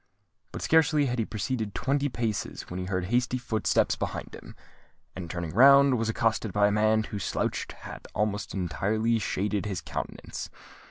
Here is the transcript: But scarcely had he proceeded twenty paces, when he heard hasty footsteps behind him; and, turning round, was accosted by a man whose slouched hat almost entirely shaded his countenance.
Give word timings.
But 0.51 0.63
scarcely 0.63 1.05
had 1.05 1.19
he 1.19 1.25
proceeded 1.25 1.75
twenty 1.75 2.09
paces, 2.09 2.71
when 2.71 2.79
he 2.79 2.87
heard 2.87 3.05
hasty 3.13 3.37
footsteps 3.37 3.95
behind 3.95 4.33
him; 4.33 4.55
and, 5.15 5.29
turning 5.29 5.53
round, 5.53 5.95
was 5.99 6.09
accosted 6.09 6.51
by 6.51 6.65
a 6.65 6.71
man 6.71 7.03
whose 7.03 7.23
slouched 7.23 7.73
hat 7.73 8.07
almost 8.15 8.55
entirely 8.55 9.19
shaded 9.19 9.67
his 9.67 9.79
countenance. 9.79 10.49